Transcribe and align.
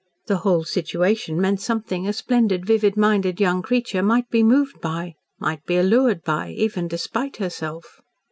The 0.25 0.37
whole 0.37 0.63
situation 0.63 1.39
meant 1.39 1.61
something 1.61 2.07
a 2.07 2.13
splendid, 2.13 2.65
vivid 2.65 2.97
minded 2.97 3.39
young 3.39 3.61
creature 3.61 4.01
might 4.01 4.27
be 4.31 4.41
moved 4.41 4.81
by 4.81 5.13
might 5.39 5.63
be 5.67 5.77
allured 5.77 6.23
by, 6.23 6.49
even 6.57 6.87
despite 6.87 7.37
herself. 7.37 8.01